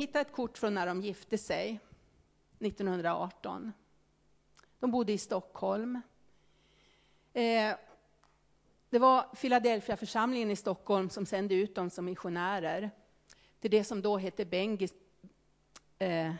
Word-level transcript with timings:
hittade 0.00 0.20
ett 0.20 0.32
kort 0.32 0.58
från 0.58 0.74
när 0.74 0.86
de 0.86 1.00
gifte 1.00 1.38
sig 1.38 1.80
1918. 2.58 3.72
De 4.78 4.90
bodde 4.90 5.12
i 5.12 5.18
Stockholm. 5.18 6.00
Eh, 7.32 7.74
det 8.90 8.98
var 8.98 9.22
Philadelphia 9.40 9.96
församlingen 9.96 10.50
i 10.50 10.56
Stockholm 10.56 11.10
som 11.10 11.26
sände 11.26 11.54
ut 11.54 11.74
dem 11.74 11.90
som 11.90 12.04
missionärer 12.04 12.90
till 13.60 13.70
det 13.70 13.84
som 13.84 14.02
då 14.02 14.18
hette 14.18 14.44
Bengis, 14.44 14.92
eh, 15.98 16.34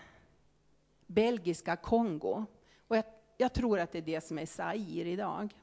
Belgiska 1.07 1.77
Kongo. 1.77 2.45
Och 2.89 2.97
jag, 2.97 3.05
jag 3.37 3.53
tror 3.53 3.79
att 3.79 3.93
det 3.93 3.99
är 3.99 4.03
det 4.03 4.21
som 4.21 4.39
är 4.39 4.47
Zaire 4.47 5.11
idag. 5.11 5.55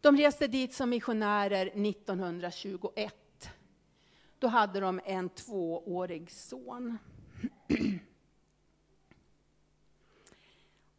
De 0.00 0.16
reste 0.16 0.46
dit 0.46 0.74
som 0.74 0.90
missionärer 0.90 1.66
1921. 1.66 3.23
Då 4.38 4.46
hade 4.46 4.80
de 4.80 5.00
en 5.04 5.28
tvåårig 5.28 6.30
son. 6.30 6.98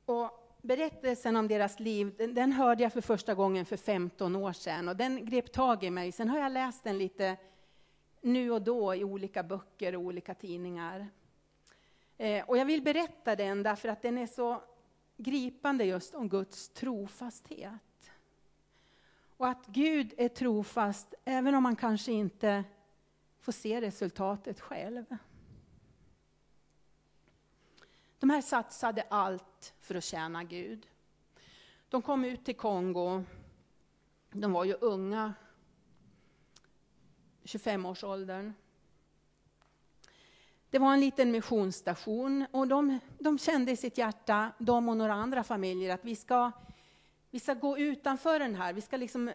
Och 0.06 0.58
berättelsen 0.62 1.36
om 1.36 1.48
deras 1.48 1.80
liv, 1.80 2.16
den, 2.18 2.34
den, 2.34 2.52
hörde 2.52 2.84
jag 2.84 2.94
för 2.94 3.02
första 3.02 3.34
gången 3.34 3.66
för 3.66 3.78
15 3.78 4.36
år 4.36 4.54
sedan 4.54 4.90
och 4.90 4.96
den 4.96 5.26
grep 5.26 5.52
tag 5.52 5.84
i 5.84 5.90
mig. 5.90 6.12
Sen 6.12 6.30
har 6.30 6.40
jag 6.40 6.52
läst 6.52 6.84
den 6.84 6.98
lite 6.98 7.38
nu 8.22 8.52
och 8.52 8.62
då 8.62 8.96
i 8.96 9.04
olika 9.04 9.44
böcker 9.44 9.96
och 9.96 10.02
olika 10.02 10.34
tidningar. 10.34 11.08
Eh, 12.18 12.50
och 12.50 12.58
jag 12.58 12.66
vill 12.66 12.82
berätta 12.82 13.36
den 13.36 13.64
därför 13.64 13.90
att 13.90 14.02
den 14.02 14.18
är 14.18 14.28
så 14.28 14.62
gripande 15.18 15.84
just 15.84 16.16
om 16.16 16.30
Guds 16.30 16.70
trofasthet. 16.70 18.12
Och 19.38 19.48
att 19.48 19.66
Gud 19.66 20.14
är 20.18 20.30
trofast 20.30 21.14
även 21.26 21.56
om 21.56 21.64
man 21.64 21.76
kanske 21.76 22.12
inte 22.12 22.64
Få 23.46 23.52
se 23.52 23.82
resultatet 23.82 24.60
själv. 24.60 25.18
De 28.20 28.30
här 28.30 28.42
satsade 28.42 29.06
allt 29.10 29.74
för 29.80 29.96
att 29.96 30.04
tjäna 30.04 30.44
Gud. 30.44 30.88
De 31.90 32.02
kom 32.02 32.26
ut 32.26 32.46
till 32.46 32.56
Kongo. 32.56 33.24
De 34.32 34.52
var 34.52 34.66
ju 34.66 34.74
unga, 34.74 35.34
25-årsåldern. 37.44 38.54
Det 40.70 40.80
var 40.80 40.94
en 40.94 41.00
liten 41.00 41.32
missionsstation 41.32 42.46
och 42.52 42.68
de, 42.68 43.00
de 43.20 43.38
kände 43.38 43.72
i 43.72 43.78
sitt 43.78 43.98
hjärta, 43.98 44.52
de 44.60 44.90
och 44.90 44.98
några 44.98 45.14
andra 45.14 45.44
familjer, 45.44 45.94
att 45.94 46.06
vi 46.06 46.16
ska, 46.16 46.52
vi 47.32 47.40
ska 47.40 47.54
gå 47.54 47.78
utanför 47.78 48.40
den 48.40 48.56
här, 48.56 48.74
vi 48.74 48.82
ska 48.82 48.98
liksom 48.98 49.32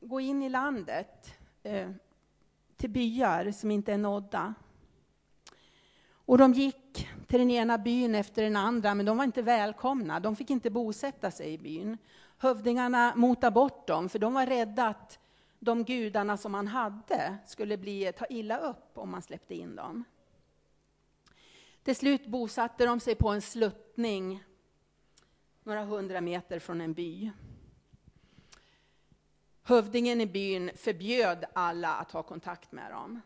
gå 0.00 0.20
in 0.20 0.42
i 0.42 0.48
landet, 0.48 1.34
eh, 1.62 1.90
till 2.80 2.90
byar 2.90 3.52
som 3.52 3.70
inte 3.70 3.92
är 3.92 3.98
nådda. 3.98 4.54
Och 6.12 6.38
de 6.38 6.52
gick 6.52 7.08
till 7.26 7.38
den 7.38 7.50
ena 7.50 7.78
byn 7.78 8.14
efter 8.14 8.42
den 8.42 8.56
andra, 8.56 8.94
men 8.94 9.06
de 9.06 9.16
var 9.16 9.24
inte 9.24 9.42
välkomna. 9.42 10.20
De 10.20 10.36
fick 10.36 10.50
inte 10.50 10.70
bosätta 10.70 11.30
sig 11.30 11.52
i 11.52 11.58
byn. 11.58 11.98
Hövdingarna 12.38 13.12
motade 13.16 13.54
bort 13.54 13.86
dem, 13.86 14.08
för 14.08 14.18
de 14.18 14.34
var 14.34 14.46
rädda 14.46 14.86
att 14.86 15.18
de 15.58 15.84
gudarna 15.84 16.36
som 16.36 16.52
man 16.52 16.66
hade 16.68 17.36
skulle 17.46 17.76
bli, 17.76 18.12
ta 18.18 18.26
illa 18.26 18.58
upp 18.58 18.98
om 18.98 19.10
man 19.10 19.22
släppte 19.22 19.54
in 19.54 19.76
dem. 19.76 20.04
Till 21.82 21.96
slut 21.96 22.26
bosatte 22.26 22.86
de 22.86 23.00
sig 23.00 23.14
på 23.14 23.28
en 23.28 23.42
sluttning 23.42 24.44
några 25.62 25.84
hundra 25.84 26.20
meter 26.20 26.58
från 26.58 26.80
en 26.80 26.94
by. 26.94 27.32
Hövdingen 29.70 30.20
i 30.20 30.26
byn 30.26 30.70
förbjöd 30.74 31.44
alla 31.52 31.94
att 31.94 32.12
ha 32.12 32.22
kontakt 32.22 32.72
med 32.72 32.90
dem. 32.90 33.20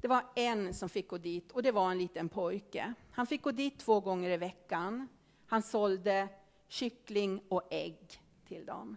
Det 0.00 0.08
var 0.08 0.24
en 0.34 0.74
som 0.74 0.88
fick 0.88 1.08
gå 1.08 1.18
dit 1.18 1.52
och 1.52 1.62
det 1.62 1.72
var 1.72 1.90
en 1.90 1.98
liten 1.98 2.28
pojke. 2.28 2.94
Han 3.10 3.26
fick 3.26 3.42
gå 3.42 3.50
dit 3.50 3.78
två 3.78 4.00
gånger 4.00 4.30
i 4.30 4.36
veckan. 4.36 5.08
Han 5.46 5.62
sålde 5.62 6.28
kyckling 6.68 7.42
och 7.48 7.62
ägg 7.70 8.22
till 8.46 8.66
dem. 8.66 8.96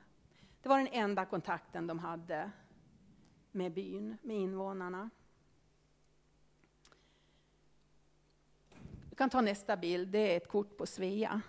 Det 0.61 0.69
var 0.69 0.77
den 0.77 0.87
enda 0.87 1.25
kontakten 1.25 1.87
de 1.87 1.99
hade 1.99 2.51
med 3.51 3.73
byn, 3.73 4.17
med 4.21 4.37
invånarna. 4.37 5.09
Vi 9.09 9.15
kan 9.15 9.29
ta 9.29 9.41
nästa 9.41 9.77
bild, 9.77 10.09
det 10.09 10.33
är 10.33 10.37
ett 10.37 10.47
kort 10.47 10.77
på 10.77 10.85
Svea. 10.85 11.41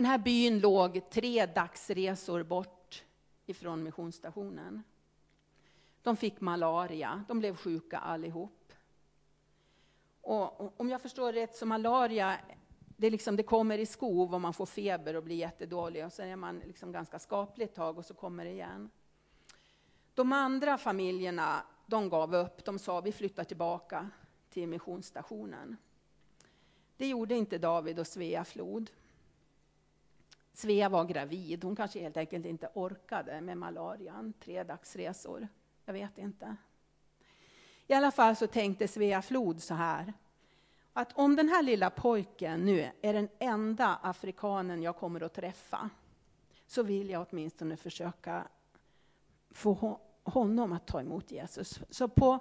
Den 0.00 0.06
här 0.06 0.18
byn 0.18 0.58
låg 0.60 1.10
tre 1.10 1.46
dagsresor 1.46 2.42
bort 2.42 3.04
ifrån 3.46 3.82
missionsstationen. 3.82 4.82
De 6.02 6.16
fick 6.16 6.40
malaria, 6.40 7.24
de 7.28 7.38
blev 7.38 7.56
sjuka 7.56 7.98
allihop. 7.98 8.72
Och 10.20 10.80
om 10.80 10.90
jag 10.90 11.02
förstår 11.02 11.32
rätt 11.32 11.56
så 11.56 11.66
malaria, 11.66 12.36
det, 12.96 13.10
liksom, 13.10 13.36
det 13.36 13.42
kommer 13.42 13.78
i 13.78 13.86
skov 13.86 14.34
och 14.34 14.40
man 14.40 14.54
får 14.54 14.66
feber 14.66 15.16
och 15.16 15.22
blir 15.22 15.36
jättedålig 15.36 16.04
och 16.04 16.12
så 16.12 16.22
är 16.22 16.36
man 16.36 16.58
liksom 16.58 16.92
ganska 16.92 17.18
skaplig 17.18 17.64
ett 17.64 17.74
tag 17.74 17.98
och 17.98 18.04
så 18.04 18.14
kommer 18.14 18.44
det 18.44 18.50
igen. 18.50 18.90
De 20.14 20.32
andra 20.32 20.78
familjerna, 20.78 21.62
de 21.86 22.08
gav 22.08 22.34
upp. 22.34 22.64
De 22.64 22.78
sa 22.78 23.00
vi 23.00 23.12
flyttar 23.12 23.44
tillbaka 23.44 24.10
till 24.50 24.68
missionsstationen. 24.68 25.76
Det 26.96 27.06
gjorde 27.06 27.34
inte 27.34 27.58
David 27.58 27.98
och 27.98 28.06
Svea 28.06 28.44
Flod. 28.44 28.90
Svea 30.52 30.88
var 30.88 31.04
gravid. 31.04 31.64
Hon 31.64 31.76
kanske 31.76 32.00
helt 32.00 32.16
enkelt 32.16 32.46
inte 32.46 32.68
orkade 32.74 33.40
med 33.40 33.58
malarian. 33.58 34.32
Tre 34.40 34.62
dagsresor. 34.62 35.48
Jag 35.84 35.92
vet 35.92 36.18
inte. 36.18 36.56
I 37.86 37.94
alla 37.94 38.10
fall 38.10 38.36
så 38.36 38.46
tänkte 38.46 38.88
Svea 38.88 39.22
Flod 39.22 39.62
så 39.62 39.74
här. 39.74 40.12
Att 40.92 41.12
om 41.12 41.36
den 41.36 41.48
här 41.48 41.62
lilla 41.62 41.90
pojken 41.90 42.60
nu 42.60 42.90
är 43.02 43.12
den 43.12 43.28
enda 43.38 43.98
afrikanen 44.02 44.82
jag 44.82 44.96
kommer 44.96 45.20
att 45.20 45.34
träffa 45.34 45.90
så 46.66 46.82
vill 46.82 47.10
jag 47.10 47.26
åtminstone 47.30 47.76
försöka 47.76 48.48
få 49.50 50.00
honom 50.22 50.72
att 50.72 50.86
ta 50.86 51.00
emot 51.00 51.30
Jesus. 51.30 51.80
Så 51.90 52.08
på 52.08 52.38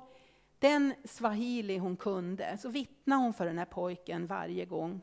den 0.60 0.94
swahili 1.06 1.78
hon 1.78 1.98
kunde 1.98 2.58
så 2.58 2.70
vittnade 2.70 3.22
hon 3.22 3.34
för 3.34 3.46
den 3.46 3.58
här 3.58 3.66
pojken 3.66 4.28
varje 4.28 4.66
gång 4.66 5.02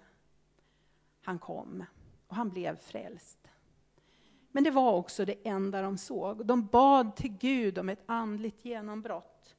han 1.23 1.39
kom 1.39 1.85
och 2.27 2.37
han 2.37 2.51
blev 2.51 2.77
frälst. 2.77 3.39
Men 4.53 4.65
det 4.65 4.71
var 4.71 4.93
också 4.93 5.25
det 5.25 5.49
enda 5.49 5.83
de 5.83 5.99
såg. 5.99 6.47
De 6.47 6.67
bad 6.67 7.17
till 7.17 7.33
Gud 7.33 7.79
om 7.79 7.89
ett 7.89 8.03
andligt 8.07 8.65
genombrott. 8.65 9.57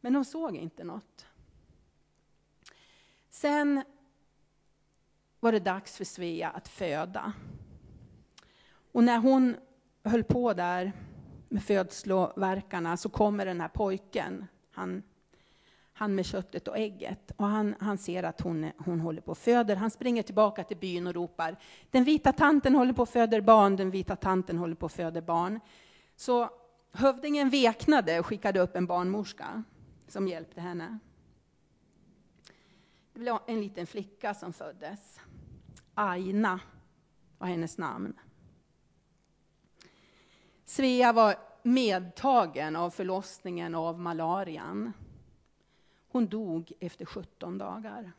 Men 0.00 0.12
de 0.12 0.24
såg 0.24 0.56
inte 0.56 0.84
något. 0.84 1.26
Sen 3.30 3.84
var 5.40 5.52
det 5.52 5.60
dags 5.60 5.96
för 5.96 6.04
Svea 6.04 6.50
att 6.50 6.68
föda. 6.68 7.32
Och 8.92 9.04
när 9.04 9.18
hon 9.18 9.56
höll 10.04 10.24
på 10.24 10.52
där 10.52 10.92
med 11.48 11.62
födsloverkarna 11.62 12.96
så 12.96 13.08
kommer 13.08 13.46
den 13.46 13.60
här 13.60 13.68
pojken. 13.68 14.46
Han 14.70 15.02
han 16.00 16.14
med 16.14 16.26
köttet 16.26 16.68
och 16.68 16.78
ägget. 16.78 17.32
Och 17.36 17.46
han, 17.46 17.74
han 17.80 17.98
ser 17.98 18.22
att 18.22 18.40
hon, 18.40 18.70
hon 18.78 19.00
håller 19.00 19.20
på 19.20 19.30
och 19.30 19.38
föder. 19.38 19.76
Han 19.76 19.90
springer 19.90 20.22
tillbaka 20.22 20.64
till 20.64 20.76
byn 20.76 21.06
och 21.06 21.14
ropar, 21.14 21.56
den 21.90 22.04
vita 22.04 22.32
tanten 22.32 22.74
håller 22.74 22.92
på 22.92 23.02
och 23.02 23.08
föder 23.08 23.40
barn, 23.40 23.76
den 23.76 23.90
vita 23.90 24.16
tanten 24.16 24.58
håller 24.58 24.74
på 24.74 24.86
och 24.86 24.92
föder 24.92 25.20
barn. 25.20 25.60
Så 26.16 26.50
hövdingen 26.92 27.50
veknade 27.50 28.18
och 28.18 28.26
skickade 28.26 28.60
upp 28.60 28.76
en 28.76 28.86
barnmorska 28.86 29.62
som 30.08 30.28
hjälpte 30.28 30.60
henne. 30.60 30.98
Det 33.12 33.20
blev 33.20 33.38
en 33.46 33.60
liten 33.60 33.86
flicka 33.86 34.34
som 34.34 34.52
föddes. 34.52 35.20
Aina 35.94 36.60
var 37.38 37.46
hennes 37.46 37.78
namn. 37.78 38.18
Svea 40.64 41.12
var 41.12 41.34
medtagen 41.62 42.76
av 42.76 42.90
förlossningen 42.90 43.74
och 43.74 43.82
av 43.82 43.98
malarian. 43.98 44.92
Hon 46.12 46.26
dog 46.26 46.72
efter 46.80 47.04
17 47.04 47.58
dagar. 47.58 48.12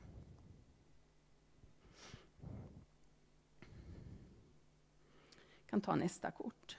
Jag 5.60 5.70
kan 5.70 5.82
ta 5.82 5.96
nästa 5.96 6.32
kort. 6.32 6.78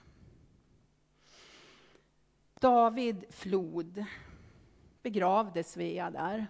David 2.59 3.25
Flod 3.29 4.05
begravde 5.01 5.63
Svea 5.63 6.11
där. 6.11 6.47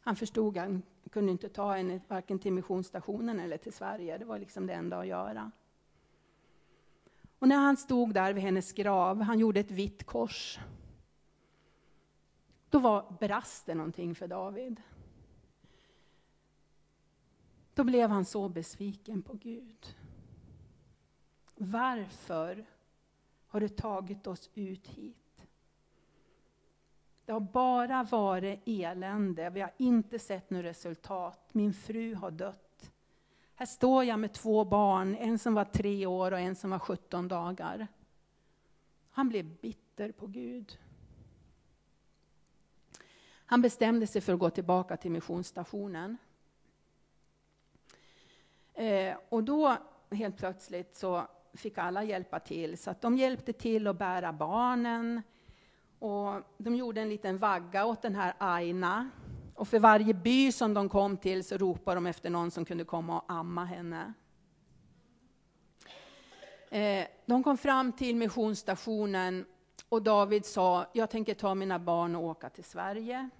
Han 0.00 0.16
förstod 0.16 0.58
att 0.58 0.64
han 0.64 0.82
kunde 1.10 1.32
inte 1.32 1.48
ta 1.48 1.76
henne 1.76 2.00
varken 2.08 2.38
till 2.38 2.52
missionsstationen 2.52 3.40
eller 3.40 3.56
till 3.56 3.72
Sverige. 3.72 4.18
Det 4.18 4.24
var 4.24 4.38
liksom 4.38 4.66
det 4.66 4.72
enda 4.72 4.98
att 4.98 5.06
göra. 5.06 5.50
Och 7.38 7.48
när 7.48 7.56
han 7.56 7.76
stod 7.76 8.14
där 8.14 8.32
vid 8.32 8.42
hennes 8.42 8.72
grav, 8.72 9.20
han 9.20 9.38
gjorde 9.38 9.60
ett 9.60 9.70
vitt 9.70 10.04
kors 10.04 10.58
då 12.70 12.78
var, 12.78 13.16
brast 13.20 13.66
det 13.66 13.74
någonting 13.74 14.14
för 14.14 14.28
David. 14.28 14.82
Då 17.74 17.84
blev 17.84 18.10
han 18.10 18.24
så 18.24 18.48
besviken 18.48 19.22
på 19.22 19.34
Gud. 19.34 19.96
Varför 21.54 22.66
har 23.46 23.60
du 23.60 23.68
tagit 23.68 24.26
oss 24.26 24.50
ut 24.54 24.86
hit. 24.86 25.46
Det 27.24 27.32
har 27.32 27.40
bara 27.40 28.02
varit 28.02 28.60
elände, 28.66 29.50
vi 29.50 29.60
har 29.60 29.72
inte 29.76 30.18
sett 30.18 30.50
något 30.50 30.64
resultat. 30.64 31.48
Min 31.52 31.72
fru 31.72 32.14
har 32.14 32.30
dött. 32.30 32.92
Här 33.54 33.66
står 33.66 34.04
jag 34.04 34.18
med 34.18 34.32
två 34.32 34.64
barn, 34.64 35.16
en 35.16 35.38
som 35.38 35.54
var 35.54 35.64
tre 35.64 36.06
år 36.06 36.32
och 36.32 36.38
en 36.38 36.54
som 36.54 36.70
var 36.70 36.78
17 36.78 37.28
dagar. 37.28 37.86
Han 39.10 39.28
blev 39.28 39.44
bitter 39.60 40.12
på 40.12 40.26
Gud. 40.26 40.78
Han 43.50 43.62
bestämde 43.62 44.06
sig 44.06 44.20
för 44.20 44.32
att 44.32 44.38
gå 44.38 44.50
tillbaka 44.50 44.96
till 44.96 45.10
missionsstationen. 45.10 46.16
Eh, 48.74 49.16
och 49.28 49.44
då 49.44 49.76
helt 50.10 50.36
plötsligt 50.36 50.96
så 50.96 51.26
fick 51.54 51.78
alla 51.78 52.04
hjälpa 52.04 52.40
till, 52.40 52.78
så 52.78 52.90
att 52.90 53.00
de 53.00 53.16
hjälpte 53.16 53.52
till 53.52 53.86
att 53.86 53.98
bära 53.98 54.32
barnen. 54.32 55.22
Och 55.98 56.34
de 56.58 56.76
gjorde 56.76 57.00
en 57.00 57.08
liten 57.08 57.38
vagga 57.38 57.84
åt 57.84 58.02
den 58.02 58.14
här 58.14 58.34
Aina. 58.38 59.10
Och 59.54 59.68
för 59.68 59.78
varje 59.78 60.14
by 60.14 60.52
som 60.52 60.74
de 60.74 60.88
kom 60.88 61.16
till 61.16 61.44
så 61.44 61.56
ropade 61.56 61.94
de 61.94 62.06
efter 62.06 62.30
någon 62.30 62.50
som 62.50 62.64
kunde 62.64 62.84
komma 62.84 63.20
och 63.20 63.32
amma 63.32 63.64
henne. 63.64 64.12
Eh, 66.70 67.06
de 67.26 67.44
kom 67.44 67.58
fram 67.58 67.92
till 67.92 68.16
missionsstationen 68.16 69.44
och 69.88 70.02
David 70.02 70.44
sa, 70.44 70.86
jag 70.92 71.10
tänker 71.10 71.34
ta 71.34 71.54
mina 71.54 71.78
barn 71.78 72.16
och 72.16 72.22
åka 72.22 72.50
till 72.50 72.64
Sverige 72.64 73.30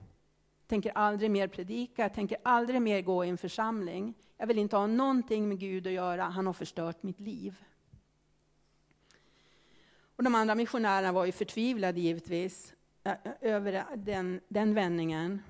tänker 0.68 0.92
aldrig 0.94 1.30
mer 1.30 1.48
predika, 1.48 2.02
jag 2.02 2.14
tänker 2.14 2.38
aldrig 2.42 2.82
mer 2.82 3.02
gå 3.02 3.24
i 3.24 3.28
en 3.28 3.38
församling. 3.38 4.14
Jag 4.36 4.46
vill 4.46 4.58
inte 4.58 4.76
ha 4.76 4.86
någonting 4.86 5.48
med 5.48 5.58
Gud 5.58 5.86
att 5.86 5.92
göra, 5.92 6.22
han 6.22 6.46
har 6.46 6.52
förstört 6.52 7.02
mitt 7.02 7.20
liv. 7.20 7.64
Och 10.16 10.24
de 10.24 10.34
andra 10.34 10.54
missionärerna 10.54 11.12
var 11.12 11.24
ju 11.24 11.32
förtvivlade 11.32 12.00
givetvis 12.00 12.74
över 13.40 13.84
den, 13.96 14.40
den 14.48 14.74
vändningen. 14.74 15.42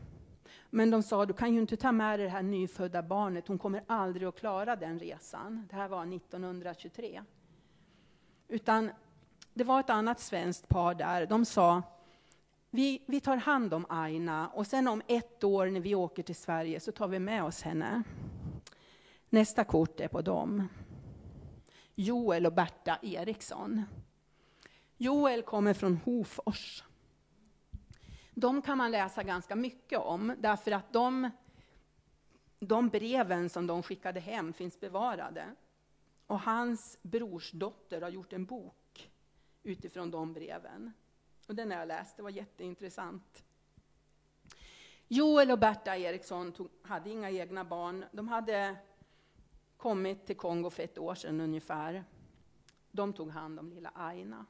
Men 0.70 0.90
de 0.90 1.02
sa, 1.02 1.26
du 1.26 1.32
kan 1.32 1.54
ju 1.54 1.60
inte 1.60 1.76
ta 1.76 1.92
med 1.92 2.18
dig 2.18 2.26
det 2.26 2.32
här 2.32 2.42
nyfödda 2.42 3.02
barnet, 3.02 3.48
hon 3.48 3.58
kommer 3.58 3.84
aldrig 3.86 4.28
att 4.28 4.38
klara 4.38 4.76
den 4.76 4.98
resan. 4.98 5.66
Det 5.70 5.76
här 5.76 5.88
var 5.88 6.14
1923. 6.14 7.22
Utan 8.48 8.90
det 9.54 9.64
var 9.64 9.80
ett 9.80 9.90
annat 9.90 10.20
svenskt 10.20 10.68
par 10.68 10.94
där, 10.94 11.26
de 11.26 11.44
sa, 11.44 11.82
vi, 12.70 13.02
vi 13.06 13.20
tar 13.20 13.36
hand 13.36 13.74
om 13.74 13.86
Aina 13.88 14.48
och 14.48 14.66
sen 14.66 14.88
om 14.88 15.02
ett 15.06 15.44
år 15.44 15.66
när 15.66 15.80
vi 15.80 15.94
åker 15.94 16.22
till 16.22 16.36
Sverige 16.36 16.80
så 16.80 16.92
tar 16.92 17.08
vi 17.08 17.18
med 17.18 17.44
oss 17.44 17.62
henne. 17.62 18.02
Nästa 19.28 19.64
kort 19.64 20.00
är 20.00 20.08
på 20.08 20.22
dem. 20.22 20.68
Joel 21.94 22.46
och 22.46 22.52
Berta 22.52 22.98
Eriksson. 23.02 23.82
Joel 24.96 25.42
kommer 25.42 25.74
från 25.74 25.96
Hofors. 25.96 26.84
De 28.34 28.62
kan 28.62 28.78
man 28.78 28.90
läsa 28.90 29.22
ganska 29.22 29.56
mycket 29.56 29.98
om, 29.98 30.34
därför 30.38 30.70
att 30.70 30.92
de, 30.92 31.30
de 32.60 32.88
breven 32.88 33.48
som 33.48 33.66
de 33.66 33.82
skickade 33.82 34.20
hem 34.20 34.52
finns 34.52 34.80
bevarade. 34.80 35.54
Och 36.26 36.40
hans 36.40 36.98
brorsdotter 37.02 38.00
har 38.00 38.08
gjort 38.08 38.32
en 38.32 38.44
bok 38.44 39.10
utifrån 39.62 40.10
de 40.10 40.32
breven. 40.32 40.92
Och 41.48 41.54
den 41.54 41.70
har 41.70 41.78
jag 41.78 41.88
läst, 41.88 42.16
det 42.16 42.22
var 42.22 42.30
jätteintressant. 42.30 43.44
Joel 45.08 45.50
och 45.50 45.58
Berta 45.58 45.96
Eriksson 45.96 46.52
tog, 46.52 46.68
hade 46.82 47.10
inga 47.10 47.30
egna 47.30 47.64
barn. 47.64 48.04
De 48.12 48.28
hade 48.28 48.76
kommit 49.76 50.26
till 50.26 50.36
Kongo 50.36 50.70
för 50.70 50.82
ett 50.82 50.98
år 50.98 51.14
sedan 51.14 51.40
ungefär. 51.40 52.04
De 52.90 53.12
tog 53.12 53.30
hand 53.30 53.58
om 53.58 53.72
lilla 53.72 53.90
Aina. 53.94 54.46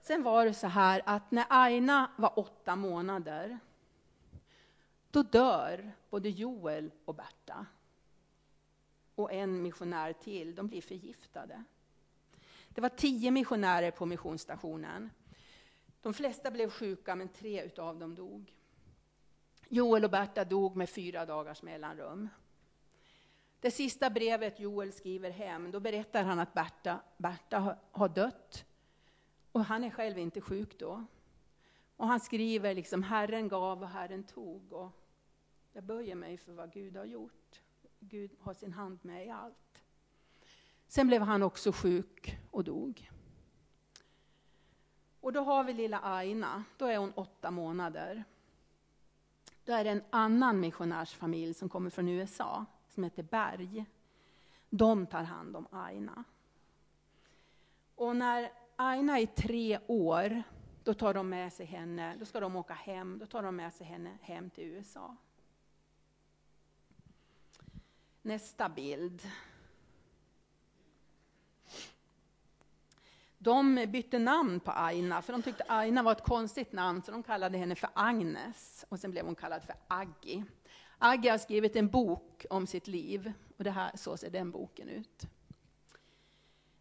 Sen 0.00 0.22
var 0.22 0.44
det 0.44 0.54
så 0.54 0.66
här 0.66 1.02
att 1.06 1.30
när 1.30 1.46
Aina 1.48 2.10
var 2.16 2.38
åtta 2.38 2.76
månader, 2.76 3.58
då 5.10 5.22
dör 5.22 5.92
både 6.10 6.28
Joel 6.28 6.90
och 7.04 7.14
Berta. 7.14 7.66
Och 9.14 9.32
en 9.32 9.62
missionär 9.62 10.12
till, 10.12 10.54
de 10.54 10.68
blir 10.68 10.82
förgiftade. 10.82 11.64
Det 12.74 12.80
var 12.80 12.88
tio 12.88 13.30
missionärer 13.30 13.90
på 13.90 14.06
missionsstationen. 14.06 15.10
De 16.00 16.14
flesta 16.14 16.50
blev 16.50 16.70
sjuka, 16.70 17.14
men 17.14 17.28
tre 17.28 17.70
av 17.78 17.98
dem 17.98 18.14
dog. 18.14 18.52
Joel 19.68 20.04
och 20.04 20.10
Berta 20.10 20.44
dog 20.44 20.76
med 20.76 20.90
fyra 20.90 21.26
dagars 21.26 21.62
mellanrum. 21.62 22.28
Det 23.60 23.70
sista 23.70 24.10
brevet 24.10 24.60
Joel 24.60 24.92
skriver 24.92 25.30
hem, 25.30 25.70
då 25.70 25.80
berättar 25.80 26.24
han 26.24 26.38
att 26.38 26.54
Berta, 26.54 27.00
Berta 27.16 27.76
har 27.90 28.08
dött. 28.08 28.64
Och 29.52 29.64
han 29.64 29.84
är 29.84 29.90
själv 29.90 30.18
inte 30.18 30.40
sjuk 30.40 30.78
då. 30.78 31.04
Och 31.96 32.06
han 32.06 32.20
skriver 32.20 32.74
liksom, 32.74 33.02
Herren 33.02 33.48
gav 33.48 33.82
och 33.82 33.88
Herren 33.88 34.24
tog. 34.24 34.72
Och 34.72 34.90
jag 35.72 35.84
böjer 35.84 36.14
mig 36.14 36.36
för 36.36 36.52
vad 36.52 36.72
Gud 36.72 36.96
har 36.96 37.04
gjort. 37.04 37.60
Gud 38.00 38.30
har 38.40 38.54
sin 38.54 38.72
hand 38.72 38.98
med 39.02 39.26
i 39.26 39.30
allt. 39.30 39.81
Sen 40.92 41.06
blev 41.06 41.22
han 41.22 41.42
också 41.42 41.72
sjuk 41.72 42.38
och 42.50 42.64
dog. 42.64 43.10
Och 45.20 45.32
då 45.32 45.40
har 45.40 45.64
vi 45.64 45.72
lilla 45.72 46.00
Aina, 46.00 46.64
då 46.76 46.86
är 46.86 46.96
hon 46.96 47.12
åtta 47.12 47.50
månader. 47.50 48.24
Då 49.64 49.72
är 49.72 49.84
det 49.84 49.90
en 49.90 50.02
annan 50.10 50.60
missionärsfamilj 50.60 51.54
som 51.54 51.68
kommer 51.68 51.90
från 51.90 52.08
USA, 52.08 52.64
som 52.88 53.04
heter 53.04 53.22
Berg. 53.22 53.84
De 54.70 55.06
tar 55.06 55.22
hand 55.22 55.56
om 55.56 55.66
Aina. 55.70 56.24
Och 57.94 58.16
när 58.16 58.52
Aina 58.76 59.18
är 59.18 59.26
tre 59.26 59.78
år, 59.86 60.42
då 60.84 60.94
tar 60.94 61.14
de 61.14 61.28
med 61.28 61.52
sig 61.52 61.66
henne, 61.66 62.16
då 62.18 62.24
ska 62.24 62.40
de 62.40 62.56
åka 62.56 62.74
hem, 62.74 63.18
då 63.18 63.26
tar 63.26 63.42
de 63.42 63.56
med 63.56 63.74
sig 63.74 63.86
henne 63.86 64.18
hem 64.22 64.50
till 64.50 64.64
USA. 64.64 65.16
Nästa 68.22 68.68
bild. 68.68 69.22
De 73.44 73.86
bytte 73.86 74.18
namn 74.18 74.60
på 74.60 74.70
Aina, 74.70 75.22
för 75.22 75.32
de 75.32 75.42
tyckte 75.42 75.64
Aina 75.68 76.02
var 76.02 76.12
ett 76.12 76.24
konstigt 76.24 76.72
namn, 76.72 77.02
så 77.02 77.12
de 77.12 77.22
kallade 77.22 77.58
henne 77.58 77.74
för 77.74 77.88
Agnes. 77.94 78.84
Och 78.88 78.98
sen 78.98 79.10
blev 79.10 79.24
hon 79.24 79.34
kallad 79.34 79.62
för 79.62 79.74
Aggi. 79.88 80.44
Aggi 80.98 81.28
har 81.28 81.38
skrivit 81.38 81.76
en 81.76 81.88
bok 81.88 82.44
om 82.50 82.66
sitt 82.66 82.86
liv, 82.86 83.32
och 83.56 83.64
det 83.64 83.70
här, 83.70 83.90
så 83.94 84.16
ser 84.16 84.30
den 84.30 84.50
boken 84.50 84.88
ut. 84.88 85.26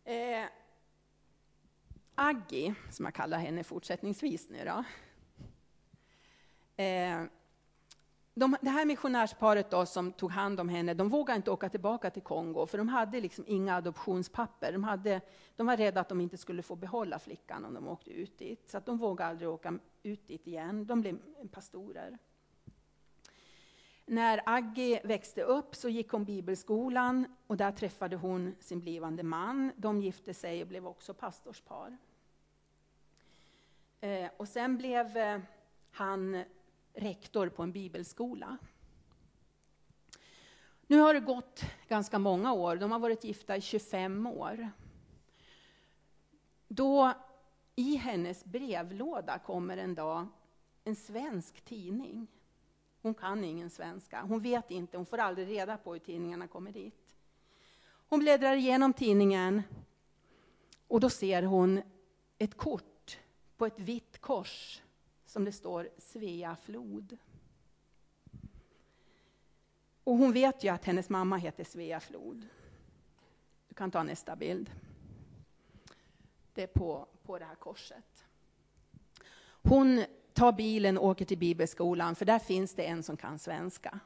Eh, 0.03 0.45
Aggi, 2.15 2.73
som 2.91 3.05
jag 3.05 3.13
kallar 3.13 3.37
henne 3.37 3.63
fortsättningsvis 3.63 4.49
nu 4.49 4.65
då. 4.65 4.83
Eh, 6.83 7.23
de, 8.33 8.55
det 8.61 8.69
här 8.69 8.85
missionärsparet 8.85 9.69
då, 9.69 9.85
som 9.85 10.11
tog 10.11 10.31
hand 10.31 10.59
om 10.59 10.69
henne, 10.69 10.93
de 10.93 11.09
vågade 11.09 11.37
inte 11.37 11.51
åka 11.51 11.69
tillbaka 11.69 12.09
till 12.09 12.21
Kongo, 12.21 12.65
för 12.65 12.77
de 12.77 12.87
hade 12.87 13.21
liksom 13.21 13.43
inga 13.47 13.75
adoptionspapper. 13.75 14.71
De, 14.71 14.83
hade, 14.83 15.21
de 15.55 15.67
var 15.67 15.77
rädda 15.77 16.01
att 16.01 16.09
de 16.09 16.21
inte 16.21 16.37
skulle 16.37 16.61
få 16.61 16.75
behålla 16.75 17.19
flickan 17.19 17.65
om 17.65 17.73
de 17.73 17.87
åkte 17.87 18.11
ut 18.11 18.37
dit, 18.37 18.69
så 18.69 18.77
att 18.77 18.85
de 18.85 18.97
vågade 18.97 19.29
aldrig 19.29 19.49
åka 19.49 19.79
ut 20.03 20.27
dit 20.27 20.47
igen. 20.47 20.85
De 20.85 21.01
blev 21.01 21.19
pastorer. 21.51 22.17
När 24.05 24.41
Aggi 24.45 24.99
växte 25.03 25.43
upp 25.43 25.75
så 25.75 25.89
gick 25.89 26.09
hon 26.09 26.25
bibelskolan 26.25 27.35
och 27.47 27.57
där 27.57 27.71
träffade 27.71 28.15
hon 28.15 28.55
sin 28.59 28.79
blivande 28.79 29.23
man. 29.23 29.71
De 29.75 30.01
gifte 30.01 30.33
sig 30.33 30.61
och 30.61 30.67
blev 30.67 30.87
också 30.87 31.13
pastorspar. 31.13 31.97
Eh, 34.01 34.29
och 34.37 34.47
sen 34.47 34.77
blev 34.77 35.17
eh, 35.17 35.39
han 35.91 36.43
rektor 36.93 37.49
på 37.49 37.63
en 37.63 37.71
bibelskola. 37.71 38.57
Nu 40.87 40.99
har 40.99 41.13
det 41.13 41.19
gått 41.19 41.63
ganska 41.87 42.19
många 42.19 42.53
år, 42.53 42.75
de 42.75 42.91
har 42.91 42.99
varit 42.99 43.23
gifta 43.23 43.57
i 43.57 43.61
25 43.61 44.27
år. 44.27 44.69
Då 46.67 47.13
i 47.75 47.95
hennes 47.95 48.45
brevlåda 48.45 49.39
kommer 49.39 49.77
en 49.77 49.95
dag 49.95 50.27
en 50.83 50.95
svensk 50.95 51.61
tidning. 51.61 52.27
Hon 53.01 53.13
kan 53.13 53.43
ingen 53.43 53.69
svenska, 53.69 54.21
hon 54.21 54.41
vet 54.41 54.71
inte, 54.71 54.97
hon 54.97 55.05
får 55.05 55.17
aldrig 55.17 55.47
reda 55.47 55.77
på 55.77 55.93
hur 55.93 55.99
tidningarna 55.99 56.47
kommer 56.47 56.71
dit. 56.71 57.15
Hon 57.83 58.19
bläddrar 58.19 58.55
igenom 58.55 58.93
tidningen 58.93 59.61
och 60.87 60.99
då 60.99 61.09
ser 61.09 61.43
hon 61.43 61.81
ett 62.37 62.57
kort 62.57 63.17
på 63.57 63.65
ett 63.65 63.79
vitt 63.79 64.21
kors 64.21 64.81
som 65.31 65.45
det 65.45 65.51
står 65.51 65.89
Svea 65.97 66.55
flod. 66.55 67.17
Och 70.03 70.17
hon 70.17 70.33
vet 70.33 70.63
ju 70.63 70.69
att 70.69 70.85
hennes 70.85 71.09
mamma 71.09 71.37
heter 71.37 71.63
Svea 71.63 71.99
flod. 71.99 72.47
Du 73.67 73.75
kan 73.75 73.91
ta 73.91 74.03
nästa 74.03 74.35
bild. 74.35 74.71
Det 76.53 76.63
är 76.63 76.67
på, 76.67 77.07
på 77.23 77.39
det 77.39 77.45
här 77.45 77.55
korset. 77.55 78.25
Hon 79.41 80.05
tar 80.33 80.51
bilen 80.51 80.97
och 80.97 81.07
åker 81.07 81.25
till 81.25 81.37
bibelskolan, 81.37 82.15
för 82.15 82.25
där 82.25 82.39
finns 82.39 82.73
det 82.73 82.83
en 82.83 83.03
som 83.03 83.17
kan 83.17 83.39
svenska. 83.39 83.99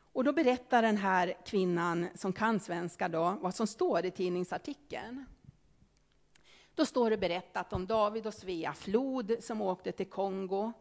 Och 0.00 0.24
då 0.24 0.32
berättar 0.32 0.82
den 0.82 0.96
här 0.96 1.36
kvinnan 1.46 2.08
som 2.14 2.32
kan 2.32 2.60
svenska 2.60 3.08
då, 3.08 3.38
vad 3.40 3.54
som 3.54 3.66
står 3.66 4.06
i 4.06 4.10
tidningsartikeln. 4.10 5.26
Då 6.78 6.86
står 6.86 7.10
det 7.10 7.16
berättat 7.16 7.72
om 7.72 7.86
David 7.86 8.26
och 8.26 8.34
Svea 8.34 8.72
Flod 8.72 9.36
som 9.40 9.62
åkte 9.62 9.92
till 9.92 10.10
Kongo. 10.10 10.72